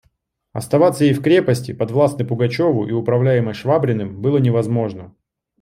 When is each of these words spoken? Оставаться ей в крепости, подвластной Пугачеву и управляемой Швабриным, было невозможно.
Оставаться 0.51 1.05
ей 1.05 1.13
в 1.13 1.21
крепости, 1.21 1.73
подвластной 1.73 2.25
Пугачеву 2.25 2.87
и 2.87 2.91
управляемой 2.91 3.53
Швабриным, 3.53 4.19
было 4.19 4.39
невозможно. 4.39 5.13